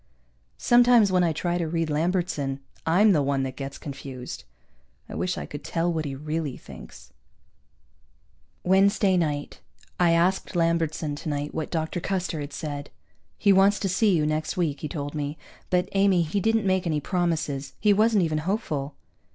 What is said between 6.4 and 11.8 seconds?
thinks. Wednesday night. I asked Lambertson tonight what